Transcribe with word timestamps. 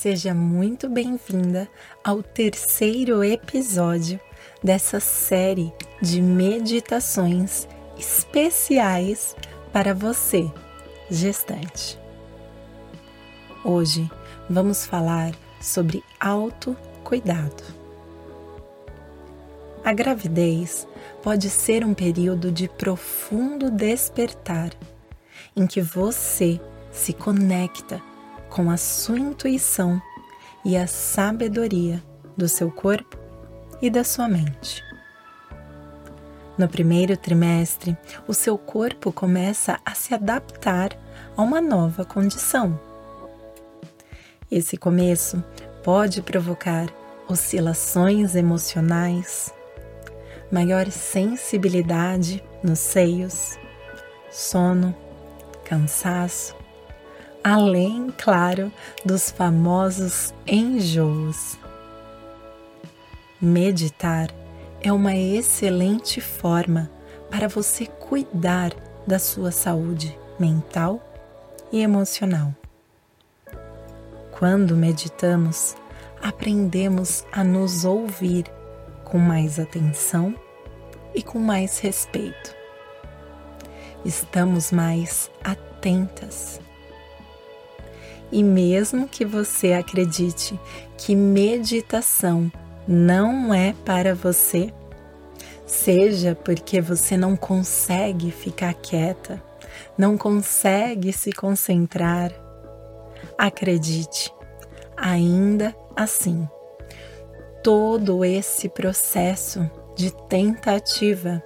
Seja 0.00 0.32
muito 0.32 0.88
bem-vinda 0.88 1.68
ao 2.02 2.22
terceiro 2.22 3.22
episódio 3.22 4.18
dessa 4.64 4.98
série 4.98 5.70
de 6.00 6.22
meditações 6.22 7.68
especiais 7.98 9.36
para 9.70 9.92
você, 9.92 10.50
gestante. 11.10 11.98
Hoje 13.62 14.10
vamos 14.48 14.86
falar 14.86 15.34
sobre 15.60 16.02
autocuidado. 16.18 17.62
A 19.84 19.92
gravidez 19.92 20.88
pode 21.22 21.50
ser 21.50 21.84
um 21.84 21.92
período 21.92 22.50
de 22.50 22.70
profundo 22.70 23.70
despertar 23.70 24.70
em 25.54 25.66
que 25.66 25.82
você 25.82 26.58
se 26.90 27.12
conecta 27.12 28.00
com 28.50 28.70
a 28.70 28.76
sua 28.76 29.18
intuição 29.18 30.02
e 30.64 30.76
a 30.76 30.86
sabedoria 30.86 32.02
do 32.36 32.48
seu 32.48 32.70
corpo 32.70 33.16
e 33.80 33.88
da 33.88 34.04
sua 34.04 34.28
mente. 34.28 34.82
No 36.58 36.68
primeiro 36.68 37.16
trimestre, 37.16 37.96
o 38.28 38.34
seu 38.34 38.58
corpo 38.58 39.10
começa 39.10 39.80
a 39.84 39.94
se 39.94 40.12
adaptar 40.12 40.90
a 41.36 41.40
uma 41.40 41.60
nova 41.60 42.04
condição. 42.04 42.78
Esse 44.50 44.76
começo 44.76 45.42
pode 45.82 46.20
provocar 46.20 46.88
oscilações 47.28 48.34
emocionais, 48.34 49.54
maior 50.50 50.90
sensibilidade 50.90 52.44
nos 52.62 52.80
seios, 52.80 53.58
sono, 54.30 54.94
cansaço, 55.64 56.54
além, 57.42 58.12
claro, 58.18 58.72
dos 59.04 59.30
famosos 59.30 60.34
enjoos. 60.46 61.58
Meditar 63.40 64.30
é 64.82 64.92
uma 64.92 65.16
excelente 65.16 66.20
forma 66.20 66.90
para 67.30 67.48
você 67.48 67.86
cuidar 67.86 68.72
da 69.06 69.18
sua 69.18 69.50
saúde 69.50 70.18
mental 70.38 71.00
e 71.72 71.80
emocional. 71.80 72.54
Quando 74.30 74.76
meditamos, 74.76 75.76
aprendemos 76.22 77.24
a 77.32 77.44
nos 77.44 77.84
ouvir 77.84 78.44
com 79.04 79.18
mais 79.18 79.58
atenção 79.58 80.34
e 81.14 81.22
com 81.22 81.38
mais 81.38 81.78
respeito. 81.78 82.54
Estamos 84.04 84.72
mais 84.72 85.30
atentas 85.44 86.60
e 88.32 88.42
mesmo 88.42 89.08
que 89.08 89.24
você 89.24 89.72
acredite 89.72 90.58
que 90.96 91.14
meditação 91.14 92.50
não 92.86 93.52
é 93.52 93.74
para 93.84 94.14
você, 94.14 94.72
seja 95.66 96.34
porque 96.34 96.80
você 96.80 97.16
não 97.16 97.36
consegue 97.36 98.30
ficar 98.30 98.74
quieta, 98.74 99.42
não 99.96 100.16
consegue 100.16 101.12
se 101.12 101.32
concentrar, 101.32 102.32
acredite, 103.38 104.32
ainda 104.96 105.74
assim, 105.96 106.48
todo 107.62 108.24
esse 108.24 108.68
processo 108.68 109.70
de 109.94 110.10
tentativa 110.28 111.42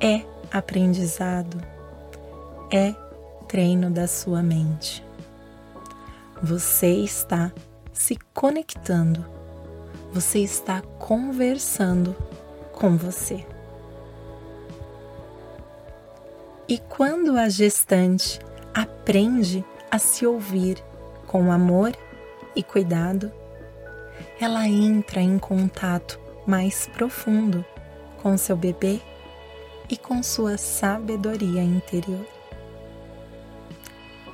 é 0.00 0.22
aprendizado, 0.52 1.60
é 2.72 2.94
treino 3.46 3.90
da 3.90 4.06
sua 4.06 4.42
mente. 4.42 5.09
Você 6.42 6.86
está 6.86 7.52
se 7.92 8.16
conectando, 8.32 9.26
você 10.10 10.38
está 10.38 10.80
conversando 10.98 12.16
com 12.72 12.96
você. 12.96 13.44
E 16.66 16.78
quando 16.78 17.36
a 17.36 17.50
gestante 17.50 18.40
aprende 18.72 19.62
a 19.90 19.98
se 19.98 20.24
ouvir 20.24 20.82
com 21.26 21.52
amor 21.52 21.92
e 22.56 22.62
cuidado, 22.62 23.30
ela 24.40 24.66
entra 24.66 25.20
em 25.20 25.38
contato 25.38 26.18
mais 26.46 26.86
profundo 26.86 27.62
com 28.22 28.38
seu 28.38 28.56
bebê 28.56 28.98
e 29.90 29.96
com 29.96 30.22
sua 30.22 30.56
sabedoria 30.56 31.62
interior. 31.62 32.26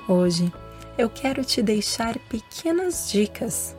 Hoje, 0.08 0.52
eu 0.98 1.10
quero 1.10 1.44
te 1.44 1.62
deixar 1.62 2.18
pequenas 2.18 3.10
dicas 3.10 3.76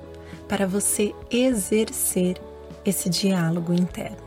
para 0.47 0.67
você 0.67 1.13
exercer 1.31 2.38
esse 2.85 3.09
diálogo 3.09 3.73
interno. 3.73 4.17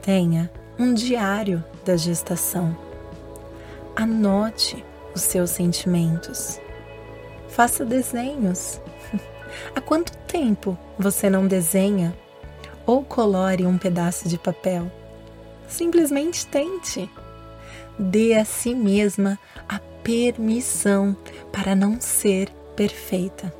Tenha 0.00 0.50
um 0.78 0.94
diário 0.94 1.64
da 1.84 1.96
gestação. 1.96 2.76
Anote 3.96 4.84
os 5.14 5.22
seus 5.22 5.50
sentimentos. 5.50 6.60
Faça 7.48 7.84
desenhos. 7.84 8.80
Há 9.74 9.80
quanto 9.80 10.16
tempo 10.28 10.78
você 10.98 11.28
não 11.28 11.46
desenha 11.46 12.16
ou 12.86 13.02
colore 13.02 13.66
um 13.66 13.76
pedaço 13.76 14.28
de 14.28 14.38
papel? 14.38 14.90
Simplesmente 15.66 16.46
tente. 16.46 17.10
Dê 17.98 18.34
a 18.34 18.44
si 18.44 18.74
mesma 18.74 19.38
a 19.68 19.80
permissão 20.06 21.16
para 21.52 21.74
não 21.74 22.00
ser 22.00 22.48
perfeita. 22.76 23.52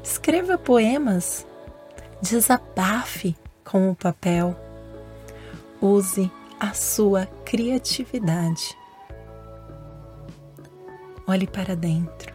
Escreva 0.00 0.56
poemas, 0.56 1.44
desabafe 2.22 3.36
com 3.64 3.90
o 3.90 3.96
papel, 3.96 4.56
use 5.82 6.30
a 6.60 6.72
sua 6.72 7.26
criatividade. 7.44 8.78
Olhe 11.26 11.48
para 11.48 11.74
dentro. 11.74 12.32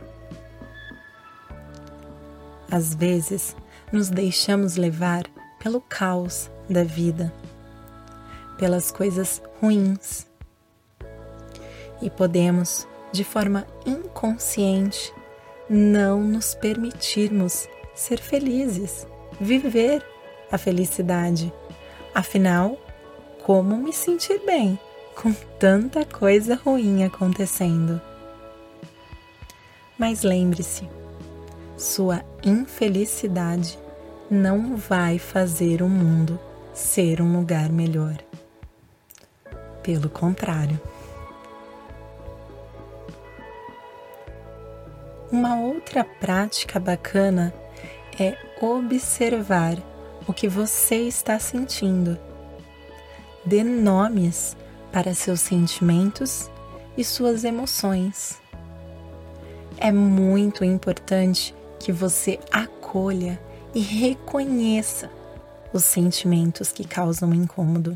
Às 2.69 2.93
vezes, 2.93 3.55
nos 3.93 4.09
deixamos 4.09 4.75
levar 4.75 5.23
pelo 5.57 5.79
caos 5.79 6.51
da 6.69 6.83
vida, 6.83 7.31
pelas 8.57 8.91
coisas 8.91 9.41
ruins 9.61 10.28
e 12.01 12.09
podemos, 12.09 12.87
de 13.11 13.23
forma 13.23 13.65
inconsciente, 13.85 15.13
não 15.69 16.21
nos 16.21 16.53
permitirmos 16.55 17.67
ser 17.93 18.19
felizes, 18.19 19.05
viver 19.39 20.03
a 20.51 20.57
felicidade. 20.57 21.53
Afinal, 22.13 22.77
como 23.43 23.77
me 23.77 23.93
sentir 23.93 24.39
bem 24.45 24.79
com 25.15 25.33
tanta 25.59 26.05
coisa 26.05 26.55
ruim 26.55 27.03
acontecendo? 27.03 28.01
Mas 29.97 30.23
lembre-se, 30.23 30.87
sua 31.77 32.23
infelicidade 32.43 33.77
não 34.29 34.77
vai 34.77 35.19
fazer 35.19 35.81
o 35.81 35.89
mundo 35.89 36.39
ser 36.73 37.21
um 37.21 37.37
lugar 37.37 37.69
melhor. 37.69 38.17
Pelo 39.83 40.09
contrário. 40.09 40.79
Uma 45.31 45.59
outra 45.59 46.03
prática 46.03 46.79
bacana 46.79 47.53
é 48.19 48.35
observar 48.59 49.77
o 50.27 50.33
que 50.33 50.47
você 50.47 51.07
está 51.07 51.37
sentindo. 51.37 52.17
Dê 53.45 53.63
nomes 53.63 54.57
para 54.91 55.13
seus 55.13 55.39
sentimentos 55.41 56.49
e 56.97 57.03
suas 57.03 57.43
emoções. 57.43 58.41
É 59.77 59.91
muito 59.91 60.65
importante 60.65 61.53
que 61.79 61.91
você 61.91 62.39
acolha 62.51 63.39
e 63.73 63.79
reconheça 63.79 65.11
os 65.71 65.83
sentimentos 65.83 66.71
que 66.71 66.87
causam 66.87 67.35
incômodo. 67.35 67.95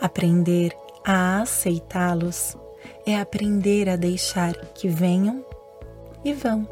Aprender 0.00 0.76
a 1.06 1.40
aceitá-los 1.40 2.56
é 3.06 3.16
aprender 3.18 3.88
a 3.88 3.94
deixar 3.94 4.54
que 4.74 4.88
venham 4.88 5.44
e 6.24 6.32
vão. 6.32 6.66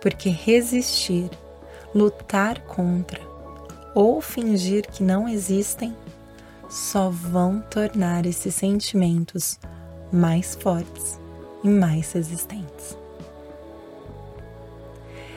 Porque 0.00 0.28
resistir, 0.28 1.30
lutar 1.94 2.60
contra 2.62 3.20
ou 3.94 4.20
fingir 4.20 4.86
que 4.88 5.02
não 5.02 5.28
existem 5.28 5.96
só 6.68 7.08
vão 7.08 7.60
tornar 7.60 8.26
esses 8.26 8.54
sentimentos 8.54 9.58
mais 10.12 10.54
fortes 10.54 11.18
e 11.64 11.68
mais 11.68 12.12
resistentes. 12.12 12.96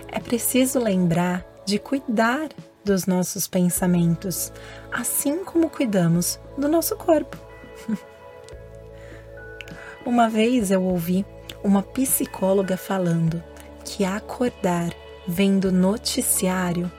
É 0.08 0.20
preciso 0.20 0.80
lembrar 0.80 1.46
de 1.66 1.80
cuidar 1.80 2.50
dos 2.84 3.06
nossos 3.06 3.48
pensamentos, 3.48 4.52
assim 4.92 5.44
como 5.44 5.70
cuidamos 5.70 6.40
do 6.58 6.68
nosso 6.68 6.96
corpo. 6.98 7.38
Uma 10.06 10.28
vez 10.30 10.72
eu 10.72 10.84
ouvi 10.84 11.26
uma 11.64 11.84
psicóloga 11.84 12.78
falando 12.78 13.44
que 13.84 14.04
acordar 14.04 14.94
vendo 15.28 15.72
noticiário 15.72 16.92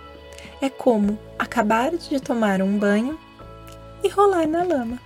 é 0.61 0.71
como 0.71 1.19
acabar 1.39 1.91
de 1.97 2.21
tomar 2.21 2.63
um 2.63 2.79
banho 2.79 3.19
e 4.03 4.09
rolar 4.09 4.47
na 4.47 4.63
lama. 4.63 5.01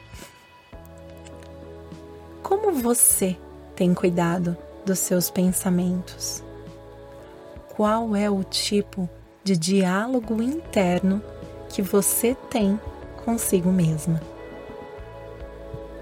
Como 2.43 2.73
você 2.73 3.37
tem 3.75 3.95
cuidado 3.95 4.57
dos 4.85 4.99
seus 4.99 5.31
pensamentos? 5.31 6.43
Qual 7.75 8.15
é 8.15 8.31
o 8.31 8.45
tipo 8.45 9.09
de 9.43 9.57
diálogo 9.57 10.43
interno 10.43 11.23
que 11.69 11.83
você 11.83 12.35
tem 12.51 12.81
consigo 13.25 13.71
mesma? 13.71 14.21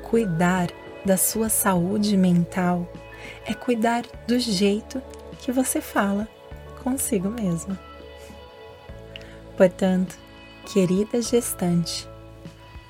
Cuidar 0.03 0.69
da 1.05 1.17
sua 1.17 1.49
saúde 1.49 2.17
mental 2.17 2.87
é 3.47 3.55
cuidar 3.55 4.05
do 4.27 4.39
jeito 4.39 5.03
que 5.39 5.53
você 5.53 5.81
fala 5.81 6.29
consigo 6.83 7.29
mesma. 7.29 7.79
Portanto, 9.57 10.19
querida 10.67 11.21
gestante, 11.23 12.09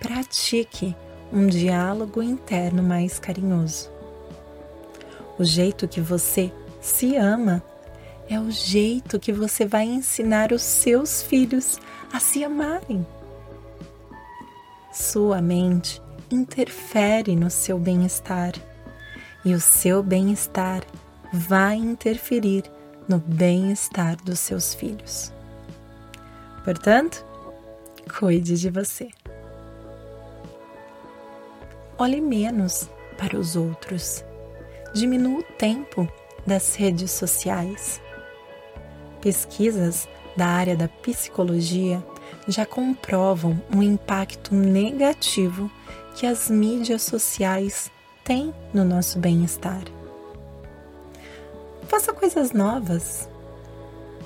pratique 0.00 0.94
um 1.32 1.46
diálogo 1.46 2.22
interno 2.22 2.82
mais 2.82 3.18
carinhoso. 3.18 3.90
O 5.38 5.44
jeito 5.44 5.88
que 5.88 6.00
você 6.00 6.52
se 6.80 7.16
ama 7.16 7.62
é 8.28 8.38
o 8.38 8.50
jeito 8.50 9.18
que 9.18 9.32
você 9.32 9.66
vai 9.66 9.84
ensinar 9.84 10.52
os 10.52 10.62
seus 10.62 11.22
filhos 11.22 11.78
a 12.12 12.20
se 12.20 12.44
amarem. 12.44 13.06
Sua 14.92 15.42
mente 15.42 16.00
interfere 16.30 17.36
no 17.36 17.50
seu 17.50 17.78
bem-estar 17.78 18.52
e 19.44 19.54
o 19.54 19.60
seu 19.60 20.02
bem-estar 20.02 20.82
vai 21.32 21.76
interferir 21.76 22.64
no 23.08 23.18
bem-estar 23.18 24.16
dos 24.22 24.38
seus 24.38 24.74
filhos. 24.74 25.32
Portanto, 26.64 27.24
cuide 28.18 28.58
de 28.58 28.70
você. 28.70 29.10
Olhe 31.98 32.20
menos 32.20 32.88
para 33.18 33.38
os 33.38 33.54
outros. 33.54 34.24
Diminua 34.94 35.40
o 35.40 35.42
tempo 35.42 36.08
das 36.46 36.74
redes 36.74 37.10
sociais. 37.10 38.00
Pesquisas 39.20 40.08
da 40.36 40.46
área 40.46 40.76
da 40.76 40.88
psicologia 40.88 42.04
já 42.48 42.66
comprovam 42.66 43.60
o 43.74 43.82
impacto 43.82 44.54
negativo 44.54 45.70
que 46.14 46.26
as 46.26 46.50
mídias 46.50 47.02
sociais 47.02 47.90
têm 48.24 48.54
no 48.72 48.84
nosso 48.84 49.18
bem-estar. 49.18 49.82
Faça 51.86 52.12
coisas 52.12 52.52
novas. 52.52 53.28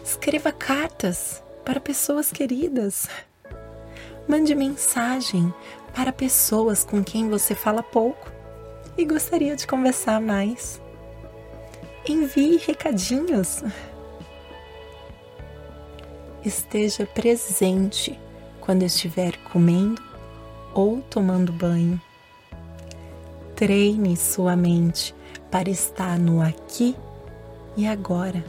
Escreva 0.04 0.52
cartas 0.52 1.42
para 1.64 1.80
pessoas 1.80 2.30
queridas. 2.30 3.08
Mande 4.28 4.54
mensagem 4.54 5.52
para 5.94 6.12
pessoas 6.12 6.84
com 6.84 7.02
quem 7.02 7.28
você 7.28 7.54
fala 7.54 7.82
pouco 7.82 8.30
e 8.96 9.04
gostaria 9.04 9.56
de 9.56 9.66
conversar 9.66 10.20
mais. 10.20 10.80
Envie 12.08 12.56
recadinhos. 12.58 13.62
Esteja 16.44 17.04
presente 17.04 18.18
quando 18.60 18.84
estiver 18.84 19.36
comendo 19.50 20.00
ou 20.72 21.02
tomando 21.02 21.52
banho. 21.52 22.00
Treine 23.58 24.16
sua 24.16 24.54
mente 24.54 25.12
para 25.50 25.68
estar 25.68 26.16
no 26.16 26.40
aqui 26.40 26.94
e 27.76 27.88
agora, 27.88 28.44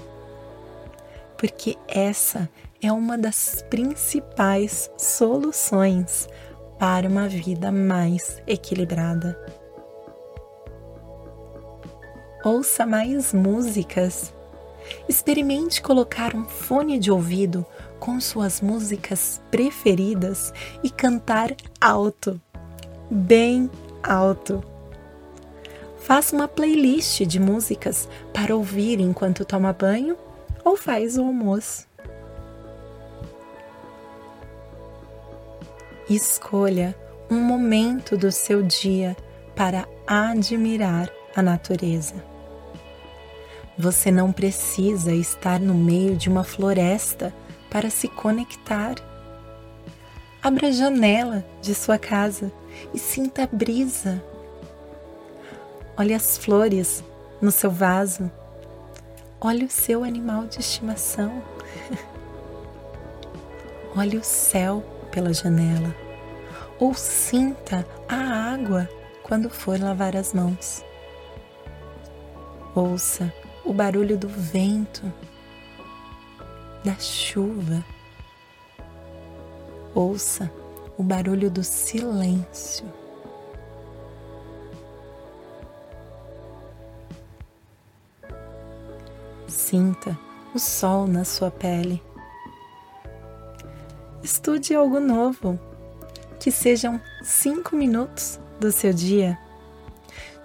porque 1.35 1.75
essa 1.87 2.47
é 2.79 2.91
uma 2.91 3.17
das 3.17 3.65
principais 3.71 4.87
soluções 4.95 6.29
para 6.77 7.09
uma 7.09 7.27
vida 7.27 7.71
mais 7.71 8.39
equilibrada. 8.45 9.35
Ouça 12.45 12.85
mais 12.85 13.33
músicas. 13.33 14.31
Experimente 15.07 15.81
colocar 15.81 16.35
um 16.35 16.45
fone 16.45 16.99
de 16.99 17.09
ouvido 17.09 17.65
com 17.99 18.21
suas 18.21 18.61
músicas 18.61 19.41
preferidas 19.49 20.53
e 20.83 20.89
cantar 20.91 21.55
alto, 21.81 22.39
bem 23.09 23.71
alto. 24.03 24.68
Faça 25.99 26.35
uma 26.35 26.47
playlist 26.47 27.21
de 27.25 27.39
músicas 27.39 28.07
para 28.33 28.55
ouvir 28.55 28.99
enquanto 28.99 29.45
toma 29.45 29.73
banho 29.73 30.17
ou 30.63 30.75
faz 30.75 31.17
o 31.17 31.21
almoço. 31.21 31.87
Escolha 36.09 36.95
um 37.29 37.39
momento 37.39 38.17
do 38.17 38.31
seu 38.31 38.63
dia 38.63 39.15
para 39.55 39.87
admirar 40.07 41.09
a 41.35 41.41
natureza. 41.41 42.15
Você 43.77 44.11
não 44.11 44.31
precisa 44.31 45.13
estar 45.13 45.59
no 45.59 45.73
meio 45.73 46.15
de 46.15 46.27
uma 46.27 46.43
floresta 46.43 47.33
para 47.69 47.89
se 47.89 48.07
conectar. 48.07 48.95
Abra 50.41 50.67
a 50.67 50.71
janela 50.71 51.45
de 51.61 51.75
sua 51.75 51.97
casa 51.97 52.51
e 52.93 52.97
sinta 52.97 53.43
a 53.43 53.47
brisa. 53.47 54.23
Olhe 55.99 56.13
as 56.13 56.37
flores 56.37 57.03
no 57.41 57.51
seu 57.51 57.69
vaso. 57.69 58.31
Olhe 59.41 59.65
o 59.65 59.69
seu 59.69 60.01
animal 60.01 60.45
de 60.45 60.61
estimação. 60.61 61.43
Olhe 63.93 64.15
o 64.15 64.23
céu 64.23 64.81
pela 65.11 65.33
janela. 65.33 65.93
Ou 66.79 66.93
sinta 66.93 67.85
a 68.07 68.15
água 68.15 68.87
quando 69.23 69.49
for 69.49 69.77
lavar 69.77 70.15
as 70.15 70.33
mãos. 70.33 70.85
Ouça 72.73 73.33
o 73.65 73.73
barulho 73.73 74.17
do 74.17 74.29
vento 74.29 75.03
da 76.81 76.95
chuva. 76.95 77.83
Ouça 79.93 80.49
o 80.97 81.03
barulho 81.03 81.51
do 81.51 81.61
silêncio. 81.61 82.98
Sinta 89.49 90.15
o 90.53 90.59
sol 90.59 91.07
na 91.07 91.25
sua 91.25 91.49
pele. 91.49 92.03
Estude 94.23 94.75
algo 94.75 94.99
novo, 94.99 95.59
que 96.39 96.51
sejam 96.51 97.01
cinco 97.23 97.75
minutos 97.75 98.39
do 98.59 98.71
seu 98.71 98.93
dia. 98.93 99.39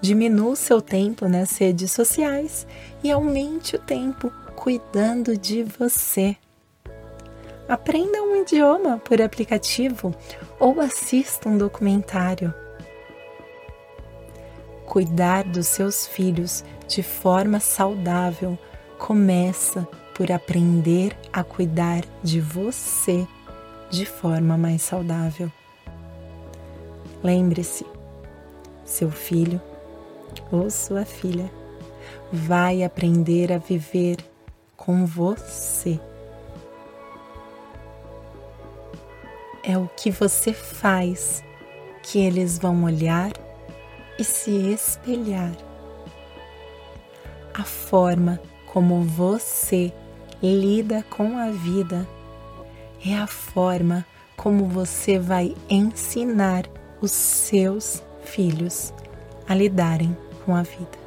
Diminua 0.01 0.53
o 0.53 0.57
seu 0.57 0.81
tempo 0.81 1.29
nas 1.29 1.59
redes 1.59 1.93
sociais 1.93 2.67
e 3.03 3.11
aumente 3.11 3.77
o 3.77 3.79
tempo 3.79 4.33
cuidando 4.57 5.37
de 5.37 5.63
você. 5.63 6.35
Aprenda 7.69 8.23
um 8.23 8.37
idioma 8.37 8.99
por 8.99 9.21
aplicativo 9.21 10.15
ou 10.59 10.81
assista 10.81 11.49
um 11.49 11.59
documentário. 11.59 12.55
Cuidar 14.87 15.45
dos 15.45 15.67
seus 15.67 16.07
filhos 16.07 16.65
de 16.89 17.03
forma 17.03 17.61
saudável 17.61 18.59
começa 19.05 19.87
por 20.15 20.33
aprender 20.33 21.15
a 21.31 21.45
cuidar 21.45 22.03
de 22.23 22.41
você 22.41 23.29
de 23.91 24.07
forma 24.07 24.57
mais 24.57 24.81
saudável. 24.81 25.53
Lembre-se, 27.23 27.85
seu 28.83 29.11
filho 29.11 29.61
ou 30.51 30.71
sua 30.71 31.05
filha 31.05 31.53
vai 32.33 32.83
aprender 32.83 33.53
a 33.53 33.59
viver 33.59 34.17
com 34.75 35.05
você. 35.05 36.01
É 39.63 39.77
o 39.77 39.87
que 39.87 40.11
você 40.11 40.55
faz 40.55 41.45
que 42.03 42.19
eles 42.21 42.59
vão 42.59 42.85
olhar 42.85 43.33
e 44.19 44.25
se 44.25 44.73
espelhar. 44.73 45.53
A 47.53 47.65
forma 47.65 48.41
como 48.75 49.02
você 49.02 49.93
lida 50.43 51.04
com 51.04 51.38
a 51.38 51.49
vida 51.49 52.04
é 53.07 53.14
a 53.14 53.25
forma 53.25 54.04
como 54.37 54.66
você 54.66 55.16
vai 55.16 55.54
ensinar 55.71 56.64
os 57.00 57.12
seus 57.12 58.02
filhos 58.25 58.93
a 59.49 59.54
lidarem 59.54 60.16
com 60.45 60.57
a 60.57 60.62
vida. 60.64 60.99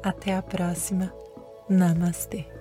Até 0.00 0.36
a 0.36 0.42
próxima. 0.42 1.12
Namastê. 1.68 2.55